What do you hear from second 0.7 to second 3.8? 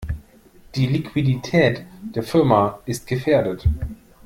Die Liquidität der Firma ist gefährdet.